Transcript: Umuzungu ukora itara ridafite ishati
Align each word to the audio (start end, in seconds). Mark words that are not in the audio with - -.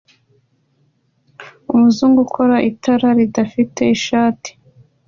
Umuzungu 1.73 2.17
ukora 2.27 2.57
itara 2.69 3.07
ridafite 3.19 3.81
ishati 3.95 4.49